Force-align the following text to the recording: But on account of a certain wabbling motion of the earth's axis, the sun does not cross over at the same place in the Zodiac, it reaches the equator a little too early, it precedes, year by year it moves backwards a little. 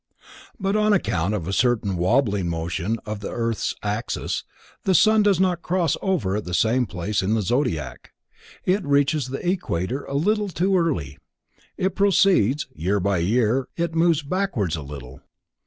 But 0.59 0.75
on 0.75 0.93
account 0.93 1.35
of 1.35 1.47
a 1.47 1.53
certain 1.53 1.95
wabbling 1.95 2.49
motion 2.49 2.97
of 3.05 3.19
the 3.19 3.29
earth's 3.31 3.75
axis, 3.83 4.43
the 4.83 4.95
sun 4.95 5.21
does 5.21 5.39
not 5.39 5.61
cross 5.61 5.95
over 6.01 6.35
at 6.35 6.43
the 6.45 6.55
same 6.55 6.87
place 6.87 7.21
in 7.21 7.35
the 7.35 7.43
Zodiac, 7.43 8.11
it 8.65 8.83
reaches 8.83 9.27
the 9.27 9.47
equator 9.47 10.03
a 10.05 10.15
little 10.15 10.49
too 10.49 10.75
early, 10.75 11.19
it 11.77 11.93
precedes, 11.95 12.65
year 12.73 12.99
by 12.99 13.19
year 13.19 13.67
it 13.77 13.93
moves 13.93 14.23
backwards 14.23 14.75
a 14.75 14.81
little. 14.81 15.21